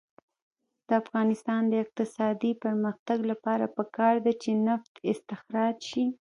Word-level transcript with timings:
د 0.87 0.89
افغانستان 1.01 1.61
د 1.67 1.73
اقتصادي 1.85 2.51
پرمختګ 2.63 3.19
لپاره 3.31 3.65
پکار 3.77 4.15
ده 4.25 4.33
چې 4.41 4.51
نفت 4.67 4.91
استخراج 5.11 5.77
شي. 5.89 6.05